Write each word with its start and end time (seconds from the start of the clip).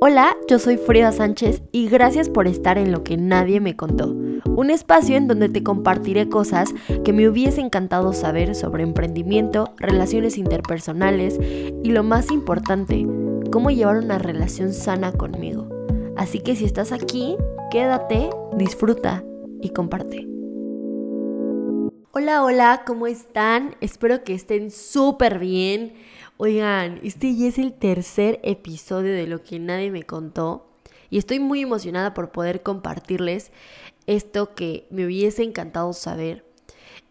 Hola, 0.00 0.36
yo 0.48 0.60
soy 0.60 0.76
Frida 0.76 1.10
Sánchez 1.10 1.60
y 1.72 1.88
gracias 1.88 2.30
por 2.30 2.46
estar 2.46 2.78
en 2.78 2.92
Lo 2.92 3.02
que 3.02 3.16
nadie 3.16 3.58
me 3.58 3.74
contó, 3.74 4.14
un 4.46 4.70
espacio 4.70 5.16
en 5.16 5.26
donde 5.26 5.48
te 5.48 5.64
compartiré 5.64 6.28
cosas 6.28 6.72
que 7.04 7.12
me 7.12 7.28
hubiese 7.28 7.62
encantado 7.62 8.12
saber 8.12 8.54
sobre 8.54 8.84
emprendimiento, 8.84 9.74
relaciones 9.76 10.38
interpersonales 10.38 11.40
y 11.82 11.90
lo 11.90 12.04
más 12.04 12.30
importante, 12.30 13.08
cómo 13.50 13.70
llevar 13.70 13.96
una 13.96 14.20
relación 14.20 14.72
sana 14.72 15.10
conmigo. 15.10 15.68
Así 16.16 16.38
que 16.38 16.54
si 16.54 16.64
estás 16.64 16.92
aquí, 16.92 17.34
quédate, 17.72 18.30
disfruta 18.56 19.24
y 19.60 19.70
comparte. 19.70 20.28
Hola, 22.12 22.42
hola, 22.42 22.82
¿cómo 22.86 23.06
están? 23.06 23.76
Espero 23.80 24.24
que 24.24 24.34
estén 24.34 24.70
súper 24.70 25.38
bien. 25.38 25.92
Oigan, 26.40 27.00
este 27.02 27.34
ya 27.34 27.48
es 27.48 27.58
el 27.58 27.72
tercer 27.72 28.38
episodio 28.44 29.12
de 29.12 29.26
lo 29.26 29.42
que 29.42 29.58
nadie 29.58 29.90
me 29.90 30.04
contó 30.04 30.68
y 31.10 31.18
estoy 31.18 31.40
muy 31.40 31.62
emocionada 31.62 32.14
por 32.14 32.30
poder 32.30 32.62
compartirles 32.62 33.50
esto 34.06 34.54
que 34.54 34.86
me 34.90 35.04
hubiese 35.04 35.42
encantado 35.42 35.92
saber 35.92 36.44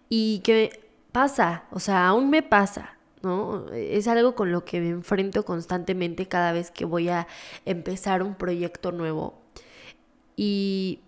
y 0.07 0.39
que 0.45 0.79
pasa, 1.11 1.65
o 1.71 1.81
sea, 1.81 2.07
aún 2.07 2.29
me 2.29 2.41
pasa, 2.41 2.97
¿no? 3.21 3.69
Es 3.73 4.07
algo 4.07 4.33
con 4.33 4.53
lo 4.53 4.63
que 4.63 4.79
me 4.79 4.91
enfrento 4.91 5.43
constantemente 5.43 6.29
cada 6.29 6.53
vez 6.53 6.71
que 6.71 6.85
voy 6.85 7.09
a 7.09 7.27
empezar 7.65 8.23
un 8.23 8.35
proyecto 8.35 8.93
nuevo 8.93 9.41
y, 10.37 11.01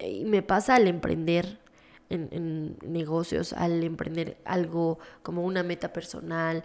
y 0.00 0.24
me 0.24 0.42
pasa 0.42 0.74
al 0.74 0.88
emprender 0.88 1.60
en, 2.10 2.76
negocios, 2.82 3.52
al 3.52 3.82
emprender 3.82 4.38
algo 4.44 4.98
como 5.22 5.44
una 5.44 5.62
meta 5.62 5.92
personal. 5.92 6.64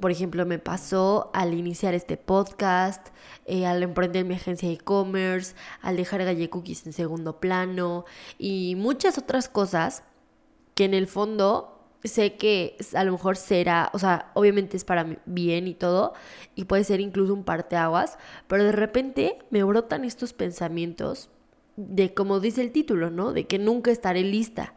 Por 0.00 0.10
ejemplo, 0.10 0.44
me 0.46 0.58
pasó 0.58 1.30
al 1.32 1.54
iniciar 1.54 1.94
este 1.94 2.16
podcast, 2.16 3.08
eh, 3.44 3.66
al 3.66 3.82
emprender 3.82 4.24
mi 4.24 4.34
agencia 4.34 4.68
de 4.68 4.74
e-commerce, 4.74 5.54
al 5.80 5.96
dejar 5.96 6.24
Galle 6.24 6.50
Cookies 6.50 6.86
en 6.86 6.92
segundo 6.92 7.38
plano 7.38 8.04
y 8.38 8.74
muchas 8.76 9.18
otras 9.18 9.48
cosas 9.48 10.02
que 10.74 10.84
en 10.84 10.94
el 10.94 11.06
fondo 11.06 11.76
sé 12.04 12.36
que 12.36 12.76
a 12.94 13.04
lo 13.04 13.12
mejor 13.12 13.36
será, 13.36 13.90
o 13.92 13.98
sea, 13.98 14.30
obviamente 14.34 14.76
es 14.76 14.84
para 14.84 15.18
bien 15.26 15.66
y 15.66 15.74
todo, 15.74 16.14
y 16.54 16.64
puede 16.64 16.84
ser 16.84 17.00
incluso 17.00 17.34
un 17.34 17.44
parteaguas, 17.44 18.18
pero 18.46 18.64
de 18.64 18.72
repente 18.72 19.38
me 19.50 19.62
brotan 19.64 20.04
estos 20.04 20.32
pensamientos 20.32 21.30
de 21.76 22.14
como 22.14 22.40
dice 22.40 22.62
el 22.62 22.72
título, 22.72 23.10
¿no? 23.10 23.32
De 23.32 23.46
que 23.46 23.58
nunca 23.58 23.90
estaré 23.90 24.22
lista. 24.22 24.74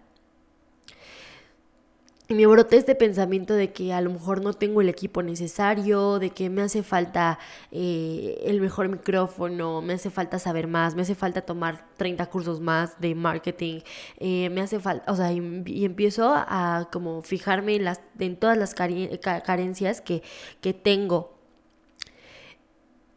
Y 2.31 2.36
me 2.36 2.45
broté 2.45 2.78
este 2.78 2.94
pensamiento 2.94 3.55
de 3.55 3.73
que 3.73 3.92
a 3.92 4.02
lo 4.02 4.11
mejor 4.11 4.44
no 4.44 4.53
tengo 4.53 4.81
el 4.81 4.89
equipo 4.89 5.23
necesario, 5.23 6.20
de 6.20 6.30
que 6.30 6.52
me 6.52 6.61
hace 6.61 6.83
falta 6.83 7.39
eh, 7.72 8.39
el 8.45 8.61
mejor 8.61 8.88
micrófono, 8.88 9.81
me 9.81 9.94
hace 9.94 10.11
falta 10.11 10.38
saber 10.38 10.67
más, 10.67 10.94
me 10.94 11.02
hace 11.02 11.16
falta 11.16 11.42
tomar 11.42 11.88
30 11.97 12.27
cursos 12.27 12.61
más 12.61 13.02
de 13.02 13.16
marketing, 13.16 13.80
eh, 14.17 14.52
me 14.52 14.61
hace 14.61 14.80
falta, 14.80 15.11
o 15.11 15.16
sea, 15.16 15.31
y, 15.33 15.83
empiezo 15.83 16.31
a 16.36 16.88
como 16.92 17.23
fijarme 17.23 17.75
en, 17.77 17.86
las, 17.86 18.00
en 18.20 18.36
todas 18.38 18.59
las 18.59 18.75
carencias 18.75 20.00
que, 20.00 20.22
que 20.61 20.75
tengo. 20.75 21.33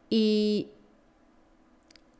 Y 0.08 0.70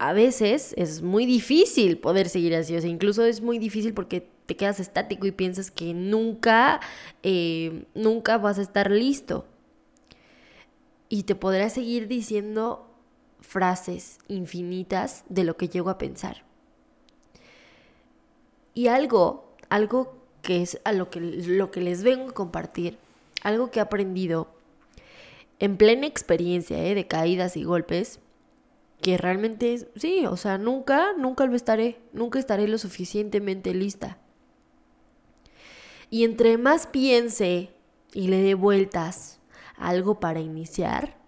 a 0.03 0.13
veces 0.13 0.75
es 0.77 1.01
muy 1.01 1.27
difícil 1.27 1.97
poder 1.97 2.29
seguir 2.29 2.57
así, 2.57 2.75
o 2.75 2.81
sea, 2.81 2.91
incluso 2.91 3.25
es 3.25 3.41
muy 3.41 3.61
difícil 3.61 3.95
porque 3.95 4.29
te 4.47 4.57
quedas 4.57 4.81
estático 4.81 5.29
y 5.29 5.31
piensas 5.31 5.71
que 5.71 5.95
nunca, 5.95 6.81
eh, 7.23 7.85
nunca 7.95 8.37
vas 8.37 8.59
a 8.59 8.63
estar 8.63 8.91
listo. 8.91 9.47
Y 11.09 11.23
te 11.23 11.37
podrás 11.37 11.75
seguir 11.75 12.09
diciendo 12.09 12.91
frases 13.43 14.19
infinitas 14.27 15.23
de 15.29 15.45
lo 15.45 15.57
que 15.57 15.69
llego 15.69 15.89
a 15.89 15.99
pensar. 15.99 16.43
Y 18.75 18.89
algo, 18.89 19.55
algo 19.69 20.17
que 20.43 20.63
es 20.63 20.81
a 20.83 20.93
lo 20.93 21.11
que, 21.11 21.21
lo 21.21 21.71
que 21.71 21.81
les 21.81 22.03
vengo 22.03 22.31
a 22.31 22.35
compartir, 22.35 22.99
algo 23.45 23.71
que 23.71 23.79
he 23.79 23.83
aprendido 23.83 24.49
en 25.61 25.77
plena 25.77 26.09
experiencia 26.09 26.85
eh, 26.85 26.97
de 26.97 27.07
caídas 27.07 27.57
y 27.57 27.63
golpes, 27.63 28.19
que 29.03 29.19
realmente 29.19 29.91
sí, 29.97 30.25
o 30.27 30.37
sea, 30.37 30.57
nunca, 30.57 31.13
nunca 31.19 31.45
lo 31.45 31.57
estaré, 31.57 32.01
nunca 32.13 32.39
estaré 32.39 32.69
lo 32.69 32.79
suficientemente 32.79 33.75
lista. 33.75 34.19
Y 36.09 36.25
entre 36.25 36.57
más 36.57 36.87
piense 36.87 37.75
y 38.15 38.29
le 38.29 38.41
dé 38.41 38.55
vueltas 38.55 39.41
a 39.77 39.89
algo 39.89 40.21
para 40.21 40.41
iniciar, 40.41 41.19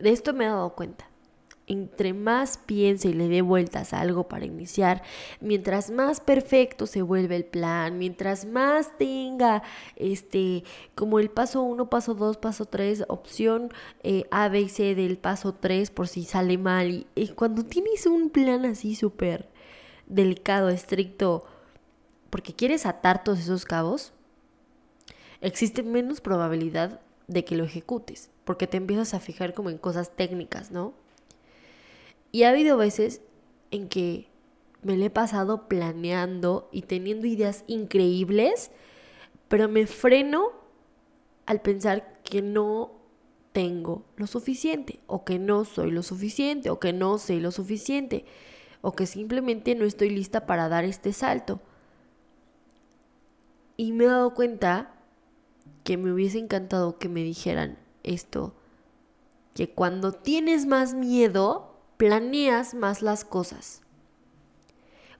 de 0.00 0.10
esto 0.10 0.32
me 0.32 0.46
he 0.46 0.48
dado 0.48 0.74
cuenta 0.74 1.08
entre 1.66 2.12
más 2.12 2.58
piense 2.58 3.08
y 3.08 3.14
le 3.14 3.28
dé 3.28 3.42
vueltas 3.42 3.92
a 3.92 4.00
algo 4.00 4.28
para 4.28 4.44
iniciar, 4.44 5.02
mientras 5.40 5.90
más 5.90 6.20
perfecto 6.20 6.86
se 6.86 7.02
vuelve 7.02 7.36
el 7.36 7.44
plan, 7.44 7.98
mientras 7.98 8.44
más 8.44 8.96
tenga 8.98 9.62
este 9.96 10.64
como 10.94 11.18
el 11.18 11.30
paso 11.30 11.62
1, 11.62 11.88
paso 11.88 12.14
2, 12.14 12.36
paso 12.36 12.66
3, 12.66 13.04
opción 13.08 13.70
eh, 14.02 14.24
A, 14.30 14.48
B 14.48 14.62
y 14.62 14.68
C 14.68 14.94
del 14.94 15.16
paso 15.18 15.54
3 15.54 15.90
por 15.90 16.08
si 16.08 16.24
sale 16.24 16.58
mal. 16.58 17.06
Y, 17.14 17.28
cuando 17.28 17.64
tienes 17.64 18.06
un 18.06 18.30
plan 18.30 18.64
así 18.66 18.94
súper 18.94 19.48
delicado, 20.06 20.68
estricto, 20.68 21.44
porque 22.30 22.54
quieres 22.54 22.84
atar 22.84 23.24
todos 23.24 23.38
esos 23.40 23.64
cabos, 23.64 24.12
existe 25.40 25.82
menos 25.82 26.20
probabilidad 26.20 27.00
de 27.26 27.44
que 27.44 27.56
lo 27.56 27.64
ejecutes, 27.64 28.30
porque 28.44 28.66
te 28.66 28.76
empiezas 28.76 29.14
a 29.14 29.20
fijar 29.20 29.54
como 29.54 29.70
en 29.70 29.78
cosas 29.78 30.14
técnicas, 30.14 30.70
¿no? 30.70 31.03
Y 32.34 32.42
ha 32.42 32.48
habido 32.48 32.76
veces 32.76 33.20
en 33.70 33.88
que 33.88 34.26
me 34.82 34.96
le 34.96 35.04
he 35.04 35.10
pasado 35.10 35.68
planeando 35.68 36.68
y 36.72 36.82
teniendo 36.82 37.28
ideas 37.28 37.62
increíbles, 37.68 38.72
pero 39.46 39.68
me 39.68 39.86
freno 39.86 40.50
al 41.46 41.60
pensar 41.60 42.20
que 42.24 42.42
no 42.42 42.90
tengo 43.52 44.04
lo 44.16 44.26
suficiente, 44.26 44.98
o 45.06 45.24
que 45.24 45.38
no 45.38 45.64
soy 45.64 45.92
lo 45.92 46.02
suficiente, 46.02 46.70
o 46.70 46.80
que 46.80 46.92
no 46.92 47.18
sé 47.18 47.38
lo 47.38 47.52
suficiente, 47.52 48.24
o 48.80 48.94
que 48.94 49.06
simplemente 49.06 49.76
no 49.76 49.84
estoy 49.84 50.10
lista 50.10 50.44
para 50.44 50.68
dar 50.68 50.82
este 50.82 51.12
salto. 51.12 51.60
Y 53.76 53.92
me 53.92 54.06
he 54.06 54.08
dado 54.08 54.34
cuenta 54.34 54.96
que 55.84 55.96
me 55.96 56.12
hubiese 56.12 56.40
encantado 56.40 56.98
que 56.98 57.08
me 57.08 57.22
dijeran 57.22 57.78
esto, 58.02 58.56
que 59.54 59.70
cuando 59.70 60.10
tienes 60.10 60.66
más 60.66 60.94
miedo, 60.94 61.73
planeas 61.96 62.74
más 62.74 63.02
las 63.02 63.24
cosas. 63.24 63.82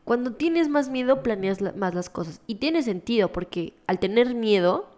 Cuando 0.04 0.34
tienes 0.34 0.68
más 0.68 0.90
miedo, 0.90 1.22
planeas 1.22 1.60
más 1.76 1.94
las 1.94 2.10
cosas. 2.10 2.40
Y 2.46 2.56
tiene 2.56 2.82
sentido, 2.82 3.32
porque 3.32 3.74
al 3.86 3.98
tener 3.98 4.34
miedo, 4.34 4.90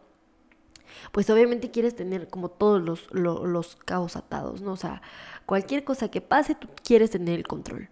pues 1.13 1.31
obviamente 1.31 1.71
quieres 1.71 1.95
tener 1.95 2.29
como 2.29 2.49
todos 2.49 2.83
los, 2.83 3.09
los, 3.13 3.77
caos 3.77 4.17
atados, 4.17 4.63
¿no? 4.63 4.73
O 4.73 4.77
sea, 4.77 5.03
cualquier 5.47 5.85
cosa 5.85 6.11
que 6.11 6.21
pase, 6.21 6.55
tú 6.55 6.69
quieres 6.83 7.11
tener 7.11 7.35
el 7.35 7.47
control. 7.47 7.89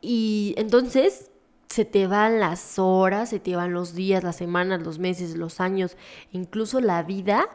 Y 0.00 0.54
entonces 0.58 1.30
se 1.68 1.86
te 1.86 2.06
van 2.06 2.38
las 2.38 2.78
horas, 2.78 3.30
se 3.30 3.40
te 3.40 3.56
van 3.56 3.72
los 3.72 3.94
días, 3.94 4.22
las 4.22 4.36
semanas, 4.36 4.82
los 4.82 4.98
meses, 4.98 5.36
los 5.36 5.60
años, 5.60 5.96
incluso 6.30 6.80
la 6.80 7.02
vida 7.02 7.48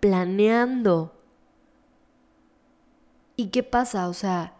planeando 0.00 1.12
¿Y 3.36 3.48
qué 3.48 3.62
pasa? 3.62 4.08
O 4.08 4.14
sea, 4.14 4.54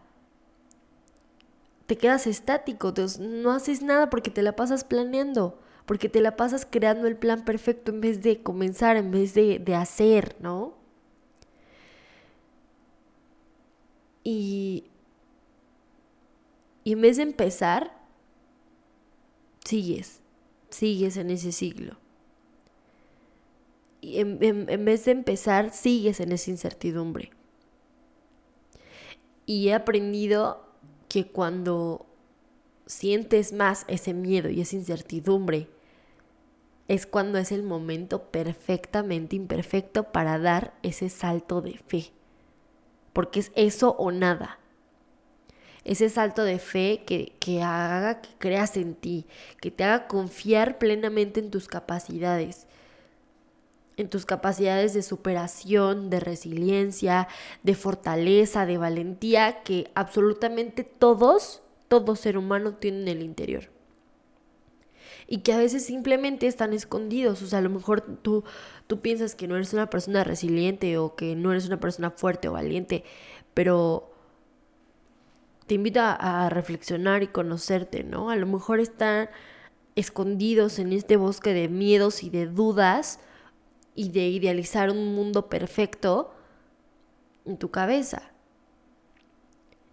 te 1.86 1.96
quedas 1.98 2.26
estático, 2.26 2.94
no 3.20 3.52
haces 3.52 3.82
nada 3.82 4.10
porque 4.10 4.30
te 4.30 4.42
la 4.42 4.56
pasas 4.56 4.84
planeando, 4.84 5.58
porque 5.86 6.08
te 6.08 6.20
la 6.20 6.36
pasas 6.36 6.66
creando 6.68 7.06
el 7.06 7.16
plan 7.16 7.44
perfecto 7.44 7.92
en 7.92 8.00
vez 8.00 8.22
de 8.22 8.42
comenzar, 8.42 8.96
en 8.96 9.10
vez 9.10 9.34
de, 9.34 9.58
de 9.58 9.74
hacer, 9.74 10.36
¿no? 10.40 10.74
Y, 14.25 14.84
y 16.84 16.93
en 16.93 17.00
vez 17.00 17.16
de 17.19 17.25
empezar, 17.25 17.93
sigues, 19.64 20.20
sigues 20.70 21.16
en 21.16 21.31
ese 21.31 21.52
siglo. 21.52 21.96
Y 24.00 24.20
en 24.20 24.38
vez 24.84 25.04
de 25.06 25.12
empezar, 25.12 25.70
sigues 25.72 26.20
en 26.20 26.32
esa 26.32 26.50
incertidumbre. 26.50 27.31
Y 29.46 29.69
he 29.69 29.75
aprendido 29.75 30.64
que 31.08 31.26
cuando 31.26 32.06
sientes 32.87 33.52
más 33.52 33.85
ese 33.88 34.14
miedo 34.14 34.49
y 34.50 34.61
esa 34.61 34.76
incertidumbre, 34.76 35.69
es 36.88 37.06
cuando 37.06 37.38
es 37.38 37.50
el 37.52 37.62
momento 37.62 38.31
perfectamente 38.31 39.37
imperfecto 39.37 40.05
para 40.12 40.38
dar 40.38 40.75
ese 40.82 41.08
salto 41.08 41.62
de 41.62 41.79
fe. 41.79 42.12
Porque 43.12 43.41
es 43.41 43.52
eso 43.55 43.96
o 43.99 44.11
nada. 44.11 44.58
Ese 45.85 46.08
salto 46.08 46.44
de 46.44 46.58
fe 46.58 47.05
que, 47.06 47.35
que 47.40 47.62
haga 47.62 48.20
que 48.20 48.31
creas 48.38 48.76
en 48.76 48.94
ti, 48.94 49.26
que 49.61 49.70
te 49.70 49.85
haga 49.85 50.06
confiar 50.08 50.79
plenamente 50.79 51.40
en 51.40 51.50
tus 51.50 51.69
capacidades. 51.69 52.67
En 53.96 54.08
tus 54.08 54.26
capacidades 54.26 54.94
de 54.94 55.02
superación, 55.02 56.11
de 56.11 56.20
resiliencia, 56.20 57.29
de 57.62 57.75
fortaleza, 57.75 58.67
de 58.67 58.79
valentía 58.79 59.62
que 59.62 59.91
absolutamente 59.94 60.85
todos, 60.85 61.62
todo 61.88 62.17
ser 62.17 62.37
humano 62.37 62.75
tiene 62.75 63.02
en 63.02 63.08
el 63.08 63.23
interior. 63.23 63.70
Y 65.26 65.38
que 65.38 65.52
a 65.52 65.58
veces 65.58 65.87
simplemente 65.87 66.46
están 66.46 66.73
escondidos. 66.73 67.41
O 67.41 67.46
sea, 67.46 67.61
a 67.61 67.62
lo 67.62 67.70
mejor 67.70 68.02
tú, 68.02 68.44
tú 68.87 69.00
piensas 69.00 69.35
que 69.35 69.49
no 69.49 69.56
eres 69.56 69.73
una 69.73 69.88
persona 69.88 70.23
resiliente 70.23 70.99
o 70.99 71.14
que 71.14 71.35
no 71.35 71.52
eres 71.52 71.67
una 71.67 71.81
persona 71.81 72.11
fuerte 72.11 72.49
o 72.49 72.52
valiente, 72.52 73.05
pero 73.55 74.11
te 75.67 75.76
invito 75.76 76.00
a, 76.00 76.44
a 76.44 76.50
reflexionar 76.50 77.23
y 77.23 77.29
conocerte, 77.29 78.05
¿no? 78.05 78.29
A 78.29 78.37
lo 78.37 78.47
mejor 78.47 78.81
están 78.81 79.31
escondidos 79.97 80.79
en 80.79 80.93
este 80.93 81.17
bosque 81.17 81.55
de 81.55 81.69
miedos 81.69 82.23
y 82.23 82.29
de 82.29 82.47
dudas 82.47 83.20
y 83.94 84.11
de 84.11 84.29
idealizar 84.29 84.91
un 84.91 85.14
mundo 85.14 85.49
perfecto 85.49 86.32
en 87.44 87.56
tu 87.56 87.70
cabeza. 87.70 88.31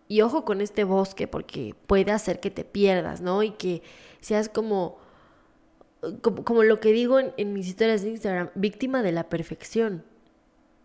Y 0.08 0.22
ojo 0.22 0.44
con 0.44 0.60
este 0.60 0.84
bosque 0.84 1.28
porque 1.28 1.74
puede 1.88 2.12
hacer 2.12 2.40
que 2.40 2.52
te 2.52 2.66
pierdas, 2.66 3.22
¿no? 3.22 3.44
Y 3.44 3.52
que 3.52 3.82
seas 4.20 4.50
como, 4.50 4.98
como, 6.22 6.64
lo 6.64 6.80
que 6.80 6.92
digo 6.92 7.20
en, 7.20 7.54
mis 7.54 7.68
historias 7.68 8.02
de 8.02 8.10
Instagram, 8.10 8.50
víctima 8.56 9.04
de 9.04 9.14
la 9.14 9.30
perfección. 9.30 10.04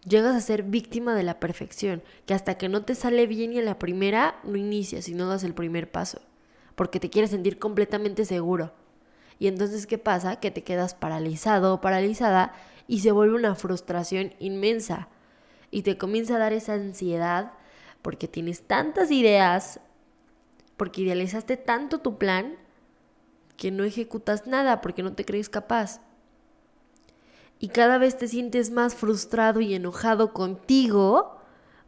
Llegas 0.06 0.36
a 0.36 0.40
ser 0.40 0.62
víctima 0.62 1.16
de 1.16 1.24
la 1.24 1.40
perfección, 1.40 2.04
que 2.24 2.34
hasta 2.34 2.56
que 2.56 2.68
no 2.68 2.84
te 2.84 2.94
sale 2.94 3.26
bien 3.26 3.52
y 3.52 3.58
a 3.58 3.62
la 3.62 3.80
primera 3.80 4.38
no 4.44 4.56
inicias 4.56 5.08
y 5.08 5.14
no 5.14 5.26
das 5.26 5.42
el 5.42 5.54
primer 5.54 5.90
paso, 5.90 6.20
porque 6.76 7.00
te 7.00 7.10
quieres 7.10 7.30
sentir 7.30 7.58
completamente 7.58 8.24
seguro. 8.24 8.72
Y 9.40 9.48
entonces, 9.48 9.88
¿qué 9.88 9.98
pasa? 9.98 10.36
Que 10.36 10.52
te 10.52 10.62
quedas 10.62 10.94
paralizado 10.94 11.74
o 11.74 11.80
paralizada 11.80 12.54
y 12.88 13.00
se 13.00 13.12
vuelve 13.12 13.36
una 13.36 13.54
frustración 13.54 14.34
inmensa. 14.38 15.08
Y 15.70 15.82
te 15.82 15.98
comienza 15.98 16.36
a 16.36 16.38
dar 16.38 16.52
esa 16.52 16.74
ansiedad 16.74 17.52
porque 18.02 18.28
tienes 18.28 18.62
tantas 18.62 19.10
ideas, 19.10 19.80
porque 20.76 21.02
idealizaste 21.02 21.56
tanto 21.56 21.98
tu 21.98 22.18
plan, 22.18 22.56
que 23.56 23.70
no 23.70 23.84
ejecutas 23.84 24.46
nada 24.46 24.80
porque 24.80 25.02
no 25.02 25.14
te 25.14 25.24
crees 25.24 25.48
capaz. 25.48 26.00
Y 27.58 27.68
cada 27.68 27.98
vez 27.98 28.18
te 28.18 28.28
sientes 28.28 28.70
más 28.70 28.94
frustrado 28.94 29.60
y 29.60 29.74
enojado 29.74 30.34
contigo 30.34 31.38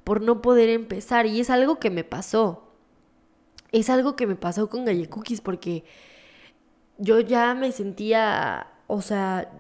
por 0.03 0.23
no 0.23 0.41
poder 0.41 0.71
empezar. 0.71 1.27
Y 1.27 1.41
es 1.41 1.51
algo 1.51 1.79
que 1.79 1.91
me 1.91 2.05
pasó. 2.05 2.73
Es 3.71 3.91
algo 3.91 4.17
que 4.17 4.27
me 4.27 4.35
pasó 4.35 4.71
con 4.71 4.87
Galle 4.87 5.11
Cookies 5.11 5.43
porque 5.43 5.85
yo 6.97 7.21
ya 7.21 7.55
me 7.55 7.71
sentía, 7.71 8.69
o 8.87 9.03
sea, 9.03 9.53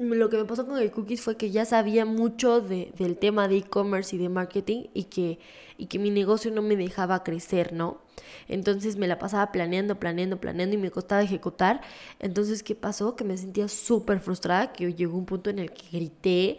lo 0.00 0.30
que 0.30 0.38
me 0.38 0.46
pasó 0.46 0.66
con 0.66 0.78
el 0.78 0.90
cookies 0.90 1.20
fue 1.20 1.36
que 1.36 1.50
ya 1.50 1.66
sabía 1.66 2.06
mucho 2.06 2.62
de, 2.62 2.90
del 2.96 3.18
tema 3.18 3.48
de 3.48 3.58
e-commerce 3.58 4.16
y 4.16 4.18
de 4.18 4.30
marketing 4.30 4.84
y 4.94 5.04
que, 5.04 5.38
y 5.76 5.86
que 5.86 5.98
mi 5.98 6.10
negocio 6.10 6.50
no 6.50 6.62
me 6.62 6.74
dejaba 6.74 7.22
crecer, 7.22 7.74
¿no? 7.74 8.00
Entonces 8.48 8.96
me 8.96 9.06
la 9.06 9.18
pasaba 9.18 9.52
planeando, 9.52 10.00
planeando, 10.00 10.40
planeando 10.40 10.74
y 10.74 10.78
me 10.78 10.90
costaba 10.90 11.22
ejecutar. 11.22 11.82
Entonces, 12.18 12.62
¿qué 12.62 12.74
pasó? 12.74 13.14
Que 13.14 13.24
me 13.24 13.36
sentía 13.36 13.68
súper 13.68 14.20
frustrada, 14.20 14.72
que 14.72 14.92
llegó 14.94 15.18
un 15.18 15.26
punto 15.26 15.50
en 15.50 15.58
el 15.58 15.70
que 15.70 15.86
grité 15.92 16.58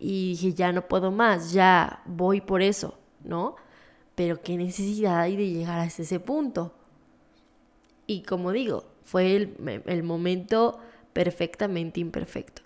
y 0.00 0.30
dije, 0.30 0.54
ya 0.54 0.72
no 0.72 0.88
puedo 0.88 1.12
más, 1.12 1.52
ya 1.52 2.02
voy 2.06 2.40
por 2.40 2.60
eso, 2.60 2.98
¿no? 3.22 3.54
Pero 4.16 4.42
qué 4.42 4.56
necesidad 4.56 5.20
hay 5.20 5.36
de 5.36 5.48
llegar 5.48 5.78
a 5.78 5.84
ese 5.86 6.18
punto. 6.18 6.74
Y 8.08 8.22
como 8.22 8.50
digo, 8.50 8.84
fue 9.04 9.36
el, 9.36 9.82
el 9.86 10.02
momento 10.02 10.80
perfectamente 11.12 12.00
imperfecto. 12.00 12.62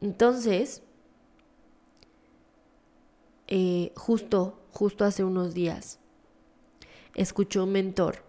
Entonces, 0.00 0.82
eh, 3.48 3.92
justo, 3.96 4.58
justo 4.72 5.04
hace 5.04 5.24
unos 5.24 5.54
días, 5.54 5.98
escuchó 7.14 7.64
un 7.64 7.72
mentor 7.72 8.24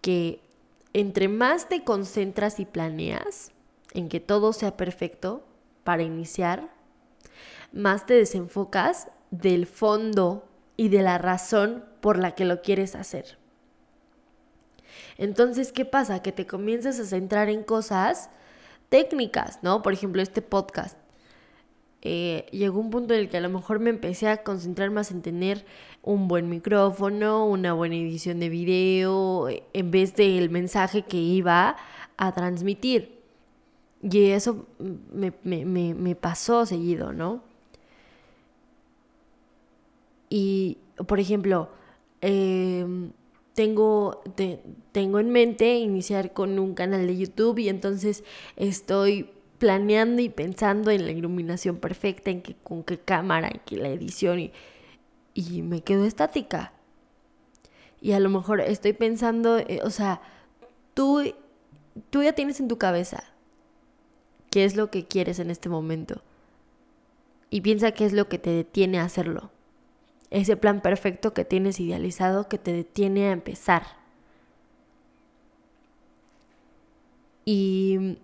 que 0.00 0.40
entre 0.92 1.28
más 1.28 1.68
te 1.68 1.84
concentras 1.84 2.60
y 2.60 2.64
planeas 2.64 3.52
en 3.92 4.08
que 4.08 4.20
todo 4.20 4.52
sea 4.52 4.76
perfecto 4.76 5.44
para 5.84 6.02
iniciar, 6.02 6.70
más 7.72 8.06
te 8.06 8.14
desenfocas 8.14 9.08
del 9.30 9.66
fondo 9.66 10.48
y 10.76 10.88
de 10.88 11.02
la 11.02 11.18
razón 11.18 11.84
por 12.00 12.18
la 12.18 12.34
que 12.34 12.44
lo 12.44 12.62
quieres 12.62 12.94
hacer. 12.94 13.38
Entonces, 15.18 15.72
¿qué 15.72 15.84
pasa? 15.84 16.22
Que 16.22 16.32
te 16.32 16.46
comienzas 16.46 16.98
a 17.00 17.04
centrar 17.04 17.48
en 17.48 17.62
cosas 17.62 18.30
técnicas, 18.88 19.62
¿no? 19.62 19.82
Por 19.82 19.92
ejemplo, 19.92 20.22
este 20.22 20.42
podcast. 20.42 20.96
Eh, 22.02 22.46
llegó 22.52 22.78
un 22.78 22.90
punto 22.90 23.14
en 23.14 23.20
el 23.20 23.28
que 23.28 23.38
a 23.38 23.40
lo 23.40 23.48
mejor 23.48 23.80
me 23.80 23.90
empecé 23.90 24.28
a 24.28 24.42
concentrar 24.44 24.90
más 24.90 25.10
en 25.10 25.22
tener 25.22 25.64
un 26.02 26.28
buen 26.28 26.48
micrófono, 26.48 27.46
una 27.46 27.72
buena 27.72 27.96
edición 27.96 28.38
de 28.38 28.48
video, 28.48 29.48
en 29.72 29.90
vez 29.90 30.14
del 30.14 30.50
mensaje 30.50 31.02
que 31.02 31.16
iba 31.16 31.76
a 32.16 32.32
transmitir. 32.32 33.20
Y 34.02 34.30
eso 34.30 34.66
me, 35.12 35.32
me 35.42 36.14
pasó 36.14 36.64
seguido, 36.64 37.12
¿no? 37.12 37.42
Y, 40.28 40.78
por 41.06 41.20
ejemplo, 41.20 41.70
eh, 42.20 42.86
tengo, 43.56 44.22
tengo 44.92 45.18
en 45.18 45.30
mente 45.30 45.76
iniciar 45.76 46.34
con 46.34 46.58
un 46.58 46.74
canal 46.74 47.06
de 47.06 47.16
YouTube 47.16 47.58
y 47.58 47.70
entonces 47.70 48.22
estoy 48.56 49.30
planeando 49.56 50.20
y 50.20 50.28
pensando 50.28 50.90
en 50.90 51.06
la 51.06 51.12
iluminación 51.12 51.78
perfecta, 51.78 52.30
en 52.30 52.42
que, 52.42 52.54
con 52.54 52.84
qué 52.84 52.98
cámara, 52.98 53.48
en 53.48 53.62
qué 53.64 53.78
la 53.78 53.88
edición 53.88 54.40
y, 54.40 54.52
y 55.32 55.62
me 55.62 55.80
quedo 55.80 56.04
estática. 56.04 56.74
Y 58.02 58.12
a 58.12 58.20
lo 58.20 58.28
mejor 58.28 58.60
estoy 58.60 58.92
pensando, 58.92 59.56
eh, 59.56 59.80
o 59.82 59.90
sea, 59.90 60.20
tú, 60.92 61.22
tú 62.10 62.22
ya 62.22 62.34
tienes 62.34 62.60
en 62.60 62.68
tu 62.68 62.76
cabeza 62.76 63.24
qué 64.50 64.66
es 64.66 64.76
lo 64.76 64.90
que 64.90 65.06
quieres 65.06 65.38
en 65.38 65.50
este 65.50 65.70
momento. 65.70 66.20
Y 67.48 67.62
piensa 67.62 67.92
qué 67.92 68.04
es 68.04 68.12
lo 68.12 68.28
que 68.28 68.38
te 68.38 68.50
detiene 68.50 68.98
a 68.98 69.04
hacerlo 69.04 69.50
ese 70.30 70.56
plan 70.56 70.80
perfecto 70.80 71.34
que 71.34 71.44
tienes 71.44 71.80
idealizado 71.80 72.48
que 72.48 72.58
te 72.58 72.72
detiene 72.72 73.28
a 73.28 73.32
empezar. 73.32 73.84
Y 77.44 78.18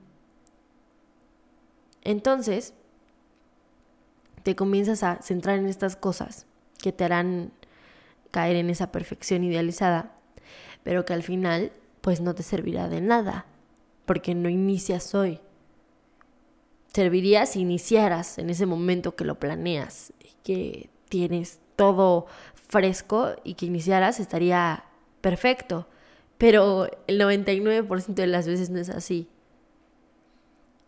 entonces 2.02 2.75
te 4.42 4.56
comienzas 4.56 5.02
a 5.04 5.23
centrar 5.23 5.59
en 5.59 5.66
estas 5.66 5.94
cosas 5.94 6.47
que 6.78 6.92
te 6.92 7.04
harán 7.04 7.52
caer 8.32 8.56
en 8.56 8.71
esa 8.71 8.90
perfección 8.90 9.44
idealizada, 9.44 10.16
pero 10.82 11.04
que 11.04 11.12
al 11.12 11.23
final 11.23 11.73
pues 12.00 12.21
no 12.21 12.35
te 12.35 12.42
servirá 12.42 12.88
de 12.88 13.00
nada, 13.00 13.47
porque 14.04 14.35
no 14.35 14.49
inicias 14.49 15.14
hoy. 15.14 15.38
Serviría 16.92 17.47
si 17.47 17.61
iniciaras 17.61 18.38
en 18.38 18.50
ese 18.50 18.66
momento 18.66 19.14
que 19.14 19.25
lo 19.25 19.38
planeas, 19.38 20.12
que 20.42 20.90
tienes 21.09 21.61
todo 21.76 22.26
fresco 22.55 23.35
y 23.45 23.55
que 23.55 23.67
iniciaras 23.67 24.21
estaría 24.21 24.85
perfecto. 25.21 25.87
Pero 26.38 26.88
el 27.07 27.21
99% 27.21 28.14
de 28.14 28.26
las 28.26 28.47
veces 28.47 28.71
no 28.71 28.79
es 28.79 28.88
así. 28.88 29.29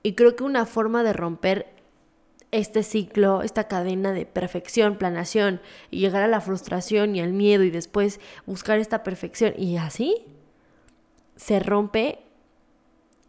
Y 0.03 0.15
creo 0.15 0.37
que 0.37 0.45
una 0.45 0.67
forma 0.67 1.03
de 1.03 1.13
romper 1.13 1.67
este 2.51 2.83
ciclo, 2.83 3.43
esta 3.43 3.69
cadena 3.69 4.13
de 4.13 4.27
perfección, 4.27 4.97
planación, 4.97 5.61
y 5.91 6.01
llegar 6.01 6.23
a 6.23 6.29
la 6.29 6.41
frustración 6.41 7.17
y 7.17 7.21
al 7.21 7.33
miedo 7.33 7.65
y 7.65 7.71
después 7.71 8.21
buscar 8.47 8.79
esta 8.79 9.03
perfección 9.03 9.55
y 9.57 9.77
así, 9.77 10.25
se 11.37 11.59
rompe 11.59 12.21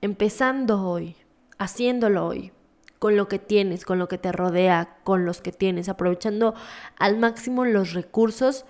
empezando 0.01 0.87
hoy, 0.87 1.15
haciéndolo 1.57 2.27
hoy 2.27 2.51
con 2.99 3.17
lo 3.17 3.27
que 3.27 3.39
tienes, 3.39 3.85
con 3.85 3.99
lo 3.99 4.07
que 4.07 4.17
te 4.17 4.31
rodea, 4.31 4.97
con 5.03 5.25
los 5.25 5.41
que 5.41 5.51
tienes, 5.51 5.89
aprovechando 5.89 6.55
al 6.97 7.17
máximo 7.17 7.65
los 7.65 7.93
recursos 7.93 8.65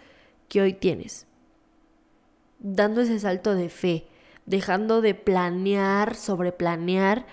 que 0.49 0.61
hoy 0.61 0.73
tienes. 0.73 1.27
Dando 2.59 3.01
ese 3.01 3.19
salto 3.19 3.55
de 3.55 3.69
fe, 3.69 4.07
dejando 4.45 5.01
de 5.01 5.13
planear, 5.13 6.15
sobreplanear 6.15 7.25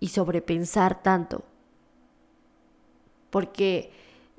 y 0.00 0.08
sobrepensar 0.08 1.02
tanto. 1.02 1.44
Porque 3.30 3.92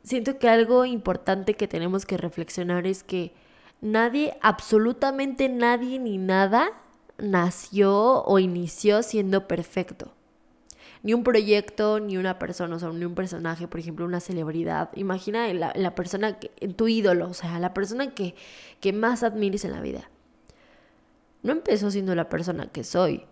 siento 0.04 0.40
que 0.40 0.50
algo 0.50 0.86
importante 0.86 1.56
que 1.56 1.68
tenemos 1.68 2.06
que 2.06 2.18
reflexionar 2.18 2.88
es 2.88 3.04
que 3.04 3.34
nadie, 3.82 4.38
absolutamente 4.42 5.50
nadie 5.50 6.00
ni 6.00 6.18
nada 6.18 6.72
nació 7.18 8.24
o 8.24 8.40
inició 8.40 9.04
siendo 9.04 9.48
perfecto 9.48 10.14
ni 11.04 11.14
un 11.14 11.24
proyecto, 11.24 12.00
ni 12.00 12.18
una 12.18 12.40
persona, 12.40 12.78
o 12.78 12.80
sea, 12.80 12.90
ni 12.90 13.06
un 13.06 13.14
personaje, 13.14 13.68
por 13.68 13.80
ejemplo, 13.80 14.06
una 14.06 14.22
celebridad. 14.22 14.90
Imagina 14.96 15.54
la, 15.54 15.74
la 15.76 15.96
persona, 15.96 16.40
que, 16.40 16.50
tu 16.70 16.88
ídolo, 16.88 17.30
o 17.30 17.34
sea, 17.34 17.60
la 17.60 17.74
persona 17.74 18.16
que, 18.16 18.36
que 18.80 18.94
más 18.94 19.22
admires 19.24 19.66
en 19.66 19.74
la 19.74 19.82
vida. 19.82 20.10
No 21.44 21.52
empezó 21.52 21.92
siendo 21.92 22.16
la 22.16 22.30
persona 22.30 22.68
que 22.68 22.84
soy. 22.86 23.26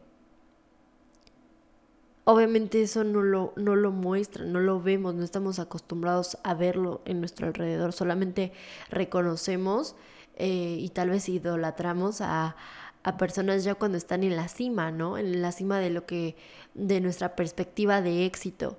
obviamente 2.25 2.81
eso 2.81 3.03
no 3.03 3.21
lo, 3.21 3.53
no 3.55 3.75
lo 3.75 3.91
muestra, 3.91 4.45
no 4.45 4.59
lo 4.59 4.81
vemos, 4.81 5.15
no 5.15 5.23
estamos 5.23 5.59
acostumbrados 5.59 6.37
a 6.43 6.53
verlo 6.53 7.01
en 7.05 7.19
nuestro 7.19 7.47
alrededor, 7.47 7.93
solamente 7.93 8.51
reconocemos 8.89 9.95
eh, 10.35 10.77
y 10.79 10.89
tal 10.89 11.09
vez 11.09 11.29
idolatramos 11.29 12.21
a, 12.21 12.55
a 13.03 13.17
personas 13.17 13.63
ya 13.63 13.75
cuando 13.75 13.97
están 13.97 14.23
en 14.23 14.35
la 14.35 14.47
cima, 14.47 14.91
¿no? 14.91 15.17
En 15.17 15.41
la 15.41 15.51
cima 15.51 15.79
de 15.79 15.89
lo 15.89 16.05
que, 16.05 16.35
de 16.73 17.01
nuestra 17.01 17.35
perspectiva 17.35 18.01
de 18.01 18.25
éxito. 18.25 18.77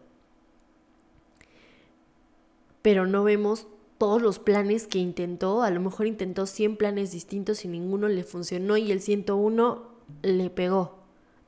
Pero 2.83 3.07
no 3.07 3.25
vemos 3.25 3.67
todos 3.99 4.21
los 4.21 4.39
planes 4.39 4.87
que 4.87 4.99
intentó, 4.99 5.63
a 5.63 5.71
lo 5.71 5.81
mejor 5.81 6.07
intentó 6.07 6.47
100 6.47 6.77
planes 6.77 7.13
distintos 7.13 7.65
y 7.65 7.69
ninguno 7.69 8.09
le 8.09 8.25
funcionó 8.25 8.77
y 8.77 8.91
el 8.91 9.01
101 9.01 9.83
le 10.23 10.51
pegó, 10.51 10.99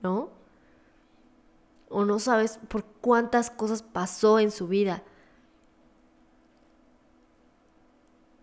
¿no? 0.03 0.31
O 1.89 2.05
no 2.05 2.19
sabes 2.19 2.59
por 2.69 2.85
cuántas 2.85 3.51
cosas 3.51 3.83
pasó 3.83 4.39
en 4.39 4.51
su 4.51 4.69
vida. 4.69 5.03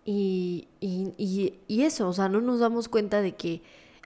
Y, 0.03 0.67
y, 0.79 1.53
y, 1.67 1.83
eso, 1.83 2.09
o 2.09 2.13
sea, 2.13 2.27
no 2.27 2.41
nos 2.41 2.59
damos 2.59 2.89
cuenta 2.89 3.21
de 3.21 3.35
que 3.35 3.61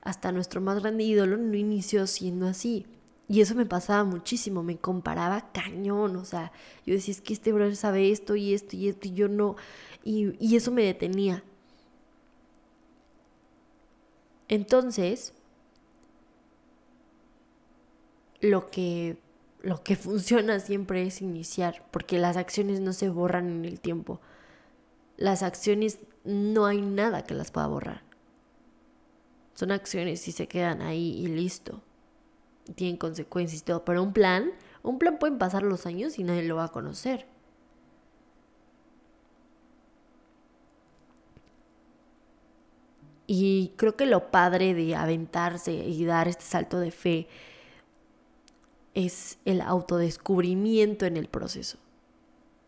hasta 0.06 0.32
nuestro 0.32 0.62
más 0.62 0.80
grande 0.82 1.04
ídolo 1.04 1.36
no 1.36 1.56
inició 1.58 2.08
siendo 2.08 2.48
así. 2.48 2.86
Y 3.28 3.42
eso 3.42 3.56
me 3.56 3.66
pasaba 3.66 4.04
muchísimo, 4.04 4.64
me 4.64 4.78
comparaba 4.78 5.52
cañón, 5.52 6.16
o 6.16 6.26
sea, 6.26 6.52
yo 6.86 6.94
decía, 6.94 7.12
es 7.12 7.22
que 7.22 7.34
este 7.34 7.52
brother 7.52 7.76
sabe 7.76 8.12
esto 8.12 8.36
y 8.36 8.54
esto 8.54 8.76
y 8.78 8.88
esto 8.88 9.08
y 9.08 9.14
yo 9.14 9.28
no, 9.28 9.56
y, 10.04 10.36
y 10.40 10.56
eso 10.56 10.72
me 10.72 10.84
detenía. 10.84 11.44
Entonces, 14.48 15.34
lo 18.42 18.70
que, 18.70 19.18
lo 19.64 19.82
que 19.84 19.96
funciona 19.96 20.60
siempre 20.60 21.02
es 21.08 21.22
iniciar, 21.22 21.84
porque 21.90 22.20
las 22.20 22.38
acciones 22.38 22.80
no 22.80 22.94
se 22.94 23.10
borran 23.10 23.50
en 23.50 23.66
el 23.66 23.80
tiempo. 23.80 24.22
Las 25.18 25.42
acciones 25.42 25.98
no 26.24 26.68
hay 26.68 26.82
nada 26.82 27.24
que 27.24 27.34
las 27.34 27.50
pueda 27.50 27.66
borrar. 27.68 28.05
Son 29.56 29.72
acciones 29.72 30.28
y 30.28 30.32
se 30.32 30.48
quedan 30.48 30.82
ahí 30.82 31.18
y 31.18 31.28
listo. 31.28 31.82
Tienen 32.76 32.98
consecuencias 32.98 33.62
y 33.62 33.66
todo. 33.66 33.86
Pero 33.86 34.04
un 34.04 34.14
plan, 34.14 34.52
un 34.84 35.00
plan 35.00 35.18
pueden 35.18 35.38
pasar 35.38 35.64
los 35.64 35.86
años 35.86 36.20
y 36.20 36.24
nadie 36.24 36.44
lo 36.44 36.58
va 36.58 36.66
a 36.66 36.72
conocer. 36.72 37.26
Y 43.28 43.74
creo 43.78 43.96
que 43.96 44.06
lo 44.06 44.30
padre 44.30 44.74
de 44.74 44.96
aventarse 44.96 45.74
y 45.74 46.06
dar 46.06 46.28
este 46.28 46.44
salto 46.44 46.80
de 46.80 46.92
fe 46.92 47.28
es 48.94 49.40
el 49.46 49.62
autodescubrimiento 49.62 51.06
en 51.06 51.18
el 51.18 51.28
proceso. 51.28 51.78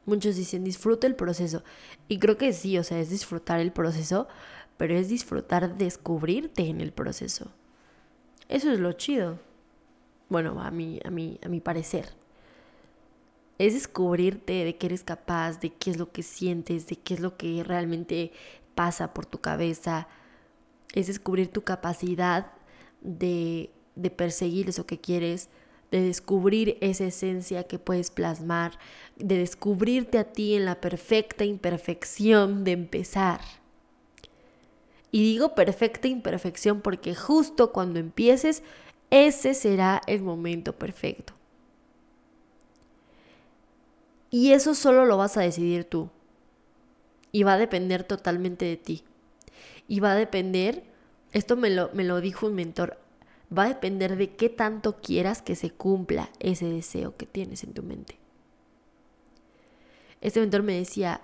Muchos 0.05 0.35
dicen 0.35 0.63
disfruta 0.63 1.05
el 1.05 1.15
proceso. 1.15 1.63
Y 2.07 2.19
creo 2.19 2.37
que 2.37 2.53
sí, 2.53 2.77
o 2.77 2.83
sea, 2.83 2.99
es 2.99 3.09
disfrutar 3.09 3.59
el 3.59 3.71
proceso, 3.71 4.27
pero 4.77 4.95
es 4.95 5.09
disfrutar 5.09 5.77
descubrirte 5.77 6.67
en 6.67 6.81
el 6.81 6.91
proceso. 6.91 7.51
Eso 8.47 8.71
es 8.71 8.79
lo 8.79 8.93
chido. 8.93 9.39
Bueno, 10.29 10.61
a 10.61 10.71
mí, 10.71 10.99
a 11.03 11.09
mí, 11.09 11.39
a 11.43 11.49
mi 11.49 11.59
parecer. 11.59 12.09
Es 13.57 13.73
descubrirte 13.73 14.63
de 14.63 14.77
qué 14.77 14.87
eres 14.87 15.03
capaz, 15.03 15.59
de 15.59 15.71
qué 15.71 15.91
es 15.91 15.97
lo 15.97 16.11
que 16.11 16.21
sientes, 16.21 16.87
de 16.87 16.97
qué 16.97 17.15
es 17.15 17.19
lo 17.19 17.37
que 17.37 17.63
realmente 17.63 18.31
pasa 18.75 19.13
por 19.13 19.25
tu 19.25 19.39
cabeza. 19.39 20.07
Es 20.93 21.07
descubrir 21.07 21.47
tu 21.47 21.63
capacidad 21.63 22.51
de, 23.01 23.71
de 23.95 24.09
perseguir 24.11 24.69
eso 24.69 24.85
que 24.85 24.99
quieres, 24.99 25.49
de 25.91 26.01
descubrir 26.01 26.77
esa 26.81 27.05
esencia 27.05 27.63
que 27.63 27.79
puedes 27.79 28.11
plasmar, 28.11 28.77
de 29.15 29.39
descubrirte 29.39 30.19
a 30.19 30.31
ti 30.31 30.55
en 30.55 30.65
la 30.65 30.79
perfecta 30.79 31.45
imperfección 31.45 32.63
de 32.63 32.73
empezar. 32.73 33.41
Y 35.17 35.23
digo 35.23 35.55
perfecta 35.55 36.07
imperfección 36.07 36.81
porque 36.81 37.15
justo 37.15 37.73
cuando 37.73 37.97
empieces, 37.97 38.61
ese 39.09 39.55
será 39.55 39.99
el 40.05 40.21
momento 40.21 40.73
perfecto. 40.73 41.33
Y 44.29 44.51
eso 44.51 44.75
solo 44.75 45.05
lo 45.05 45.17
vas 45.17 45.35
a 45.35 45.41
decidir 45.41 45.85
tú. 45.85 46.11
Y 47.31 47.41
va 47.41 47.53
a 47.53 47.57
depender 47.57 48.03
totalmente 48.03 48.65
de 48.65 48.77
ti. 48.77 49.03
Y 49.87 50.01
va 50.01 50.11
a 50.11 50.15
depender, 50.15 50.83
esto 51.31 51.55
me 51.55 51.71
lo, 51.71 51.89
me 51.93 52.03
lo 52.03 52.21
dijo 52.21 52.45
un 52.45 52.53
mentor, 52.53 52.99
va 53.51 53.63
a 53.63 53.69
depender 53.69 54.17
de 54.17 54.35
qué 54.35 54.49
tanto 54.49 55.01
quieras 55.01 55.41
que 55.41 55.55
se 55.55 55.71
cumpla 55.71 56.29
ese 56.39 56.67
deseo 56.67 57.17
que 57.17 57.25
tienes 57.25 57.63
en 57.63 57.73
tu 57.73 57.81
mente. 57.81 58.19
Este 60.21 60.39
mentor 60.41 60.61
me 60.61 60.77
decía, 60.77 61.21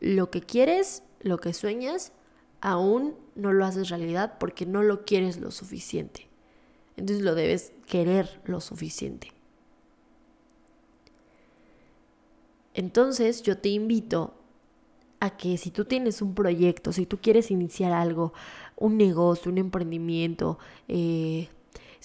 lo 0.00 0.32
que 0.32 0.40
quieres, 0.40 1.04
lo 1.20 1.38
que 1.38 1.54
sueñas, 1.54 2.12
aún 2.60 3.14
no 3.34 3.52
lo 3.52 3.64
haces 3.64 3.88
realidad 3.88 4.38
porque 4.38 4.66
no 4.66 4.82
lo 4.82 5.04
quieres 5.04 5.38
lo 5.38 5.50
suficiente. 5.50 6.28
Entonces 6.96 7.24
lo 7.24 7.34
debes 7.34 7.72
querer 7.86 8.40
lo 8.44 8.60
suficiente. 8.60 9.32
Entonces 12.74 13.42
yo 13.42 13.58
te 13.58 13.70
invito 13.70 14.34
a 15.18 15.36
que 15.36 15.58
si 15.58 15.70
tú 15.70 15.84
tienes 15.84 16.22
un 16.22 16.34
proyecto, 16.34 16.92
si 16.92 17.06
tú 17.06 17.18
quieres 17.20 17.50
iniciar 17.50 17.92
algo, 17.92 18.32
un 18.76 18.96
negocio, 18.96 19.50
un 19.50 19.58
emprendimiento, 19.58 20.58
eh, 20.88 21.48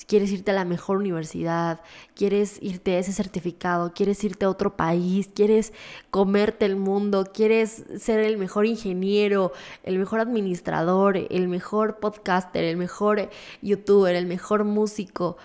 quieres 0.04 0.32
irte 0.32 0.52
a 0.52 0.54
la 0.54 0.66
mejor 0.66 0.98
universidad, 0.98 1.80
quieres 2.16 2.62
irte 2.62 2.96
a 2.96 3.00
ese 3.00 3.14
certificado, 3.14 3.94
quieres 3.94 4.22
irte 4.26 4.44
a 4.44 4.50
otro 4.50 4.76
país, 4.76 5.30
quieres 5.34 5.72
comerte 6.12 6.66
el 6.66 6.76
mundo, 6.76 7.26
quieres 7.34 7.86
ser 7.98 8.20
el 8.20 8.38
mejor 8.38 8.66
ingeniero, 8.66 9.54
el 9.84 9.98
mejor 9.98 10.20
administrador, 10.20 11.16
el 11.30 11.48
mejor 11.48 12.00
podcaster, 12.00 12.66
el 12.66 12.76
mejor 12.76 13.30
youtuber, 13.62 14.16
el 14.16 14.26
mejor 14.26 14.66
músico, 14.66 15.38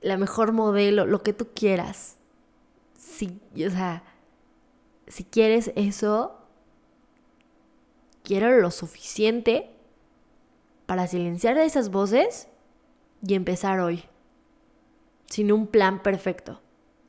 la 0.00 0.16
mejor 0.16 0.52
modelo, 0.52 1.06
lo 1.06 1.22
que 1.22 1.32
tú 1.32 1.48
quieras. 1.54 2.16
Si, 2.98 3.40
o 3.54 3.70
sea, 3.70 4.02
si 5.06 5.22
quieres 5.22 5.70
eso, 5.76 6.40
quiero 8.24 8.60
lo 8.60 8.72
suficiente 8.72 9.70
para 10.86 11.06
silenciar 11.06 11.56
esas 11.58 11.90
voces 11.90 12.48
y 13.26 13.34
empezar 13.34 13.80
hoy, 13.80 14.04
sin 15.26 15.50
un 15.50 15.66
plan 15.66 16.02
perfecto. 16.02 16.60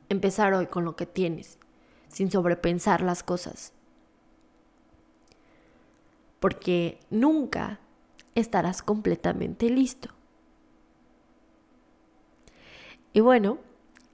Empezar 0.08 0.54
hoy 0.54 0.66
con 0.66 0.84
lo 0.84 0.96
que 0.96 1.04
tienes, 1.04 1.58
sin 2.08 2.30
sobrepensar 2.30 3.02
las 3.02 3.22
cosas. 3.22 3.72
Porque 6.40 7.00
nunca 7.10 7.80
estarás 8.34 8.82
completamente 8.82 9.68
listo. 9.68 10.10
Y 13.12 13.20
bueno, 13.20 13.58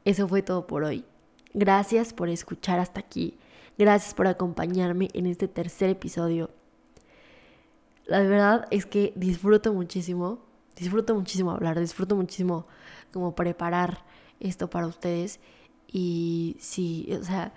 eso 0.04 0.26
fue 0.26 0.42
todo 0.42 0.66
por 0.66 0.84
hoy. 0.84 1.04
Gracias 1.54 2.12
por 2.12 2.28
escuchar 2.28 2.80
hasta 2.80 3.00
aquí. 3.00 3.38
Gracias 3.78 4.14
por 4.14 4.26
acompañarme 4.26 5.08
en 5.12 5.26
este 5.26 5.46
tercer 5.46 5.90
episodio. 5.90 6.50
La 8.06 8.20
verdad 8.20 8.66
es 8.70 8.86
que 8.86 9.12
disfruto 9.14 9.72
muchísimo 9.72 10.51
disfruto 10.76 11.14
muchísimo 11.14 11.50
hablar, 11.50 11.78
disfruto 11.78 12.16
muchísimo 12.16 12.66
como 13.12 13.34
preparar 13.34 14.04
esto 14.40 14.68
para 14.68 14.86
ustedes. 14.86 15.40
Y 15.86 16.56
sí, 16.58 17.08
o 17.20 17.24
sea, 17.24 17.52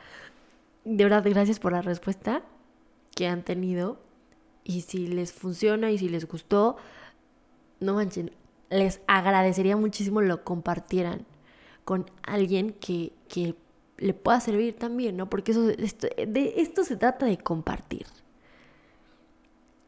de 0.84 1.04
verdad, 1.04 1.24
gracias 1.26 1.60
por 1.60 1.72
la 1.72 1.82
respuesta 1.82 2.44
que 3.16 3.28
han 3.28 3.44
tenido. 3.44 4.00
Y 4.64 4.82
si 4.82 5.08
les 5.08 5.32
funciona 5.32 5.92
y 5.92 5.98
si 5.98 6.10
les 6.10 6.28
gustó, 6.28 6.78
no 7.80 7.94
manchen, 7.96 8.32
les 8.70 9.02
agradecería 9.08 9.78
muchísimo 9.78 10.22
lo 10.22 10.44
compartieran 10.44 11.26
con 11.86 12.10
alguien 12.24 12.74
que, 12.74 13.14
que 13.30 13.56
le 13.98 14.14
pueda 14.14 14.40
servir 14.40 14.76
también, 14.76 15.18
¿no? 15.18 15.30
Porque 15.30 15.52
eso, 15.52 15.70
esto, 15.70 16.08
de 16.18 16.56
esto 16.58 16.84
se 16.84 16.98
trata 16.98 17.26
de 17.26 17.38
compartir. 17.38 18.08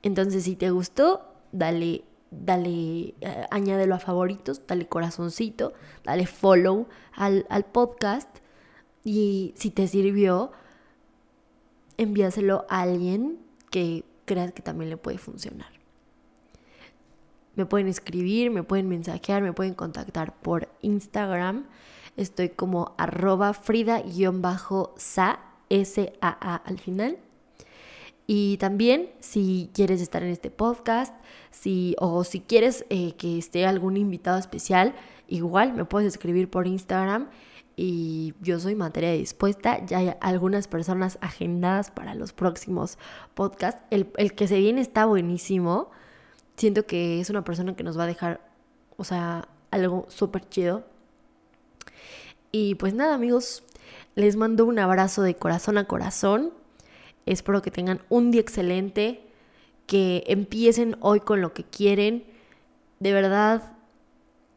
Entonces, 0.04 0.44
si 0.44 0.56
te 0.56 0.70
gustó, 0.70 1.34
dale 1.52 2.04
dale, 2.32 3.16
eh, 3.22 3.46
añádelo 3.52 3.96
a 3.96 4.00
favoritos, 4.00 4.62
dale 4.68 4.88
corazoncito, 4.88 5.74
dale 6.04 6.26
follow 6.26 6.88
al, 7.14 7.46
al, 7.50 7.66
podcast 7.66 8.30
y 9.04 9.54
si 9.56 9.72
te 9.72 9.88
sirvió, 9.88 10.52
envíaselo 11.98 12.66
a 12.70 12.82
alguien 12.82 13.40
que 13.72 14.04
creas 14.26 14.52
que 14.52 14.62
también 14.62 14.90
le 14.90 14.98
puede 14.98 15.18
funcionar. 15.18 15.72
Me 17.56 17.66
pueden 17.66 17.88
escribir, 17.88 18.52
me 18.52 18.62
pueden 18.64 18.88
mensajear, 18.88 19.42
me 19.42 19.52
pueden 19.52 19.74
contactar 19.74 20.40
por 20.42 20.70
Instagram. 20.82 21.66
Estoy 22.16 22.50
como 22.50 22.94
arroba 23.00 23.54
frida-sa, 23.54 25.40
S-A-A 25.70 26.56
al 26.56 26.80
final. 26.80 27.18
Y 28.28 28.58
también 28.58 29.10
si 29.22 29.70
quieres 29.74 30.02
estar 30.02 30.22
en 30.22 30.30
este 30.30 30.52
podcast, 30.52 31.16
si, 31.50 31.96
o 31.98 32.26
si 32.26 32.42
quieres 32.42 32.86
eh, 32.90 33.14
que 33.14 33.38
esté 33.38 33.66
algún 33.66 33.96
invitado 33.96 34.38
especial, 34.38 34.94
igual 35.30 35.74
me 35.74 35.86
puedes 35.86 36.10
escribir 36.10 36.50
por 36.50 36.68
Instagram 36.68 37.30
y 37.78 38.34
yo 38.42 38.60
soy 38.60 38.76
materia 38.76 39.14
dispuesta. 39.14 39.86
Ya 39.86 40.00
hay 40.00 40.14
algunas 40.20 40.68
personas 40.68 41.18
agendadas 41.22 41.90
para 41.90 42.16
los 42.16 42.34
próximos 42.34 42.98
podcasts. 43.34 43.82
El, 43.92 44.12
el, 44.18 44.34
que 44.34 44.48
se 44.48 44.60
viene 44.60 44.82
está 44.82 45.06
buenísimo. 45.06 45.90
Siento 46.58 46.86
que 46.86 47.22
es 47.22 47.30
una 47.30 47.46
persona 47.46 47.76
que 47.76 47.84
nos 47.84 47.98
va 47.98 48.04
a 48.04 48.08
dejar, 48.08 48.42
o 48.98 49.06
sea, 49.06 49.48
algo 49.72 50.06
súper 50.10 50.50
chido. 50.50 50.84
Y 52.52 52.76
pues 52.76 52.94
nada, 52.94 53.14
amigos, 53.14 53.64
les 54.16 54.36
mando 54.36 54.66
un 54.66 54.80
abrazo 54.80 55.22
de 55.22 55.36
corazón 55.36 55.78
a 55.78 55.86
corazón. 55.86 56.52
Espero 57.28 57.62
que 57.62 57.72
tengan 57.72 58.02
un 58.10 58.32
día 58.32 58.42
excelente, 58.42 59.22
que 59.86 60.24
empiecen 60.28 60.96
hoy 61.02 61.20
con 61.20 61.42
lo 61.42 61.54
que 61.54 61.64
quieren. 61.66 62.26
De 63.00 63.12
verdad, 63.12 63.76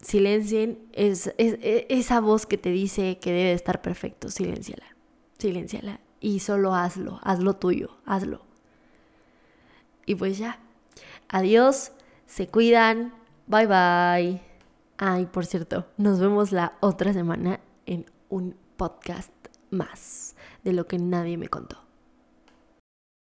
silencien 0.00 0.78
es, 0.92 1.34
esa 1.36 2.20
voz 2.20 2.46
que 2.46 2.58
te 2.58 2.70
dice 2.70 3.18
que 3.18 3.32
debe 3.32 3.52
estar 3.52 3.82
perfecto. 3.82 4.30
Silenciala, 4.30 4.86
silenciala. 5.38 6.00
Y 6.20 6.40
solo 6.40 6.74
hazlo, 6.74 7.18
hazlo 7.22 7.56
tuyo, 7.56 7.96
hazlo. 8.04 8.42
Y 10.06 10.14
pues 10.14 10.38
ya. 10.38 10.60
Adiós, 11.28 11.92
se 12.26 12.46
cuidan, 12.46 13.12
bye 13.46 13.66
bye. 13.66 14.42
Ay, 14.96 15.26
por 15.26 15.44
cierto, 15.44 15.86
nos 15.96 16.20
vemos 16.20 16.52
la 16.52 16.76
otra 16.80 17.12
semana 17.12 17.58
en 17.86 18.06
un 18.28 18.54
podcast 18.76 19.32
más 19.70 20.36
de 20.62 20.72
lo 20.72 20.86
que 20.86 20.98
nadie 20.98 21.36
me 21.36 21.48
contó. 21.48 21.89